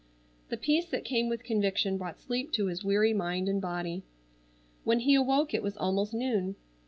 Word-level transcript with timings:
The 0.49 0.57
peace 0.57 0.87
that 0.87 1.05
came 1.05 1.29
with 1.29 1.43
conviction 1.43 1.99
brought 1.99 2.17
sleep 2.19 2.51
to 2.53 2.65
his 2.65 2.83
weary 2.83 3.13
mind 3.13 3.47
and 3.47 3.61
body. 3.61 4.01
When 4.83 5.01
he 5.01 5.13
awoke 5.13 5.53
it 5.53 5.61
was 5.61 5.77
almost 5.77 6.11
noon. 6.11 6.55